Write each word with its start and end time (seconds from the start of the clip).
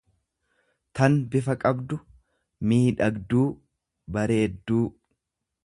tan 0.99 1.17
bifa 1.35 1.55
qabdu, 1.65 1.99
miidhagduu, 2.71 3.47
bareedduu. 4.17 4.83